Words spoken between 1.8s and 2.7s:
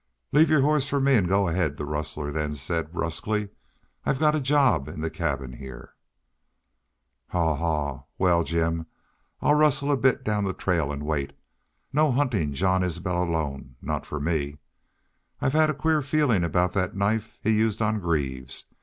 rustler then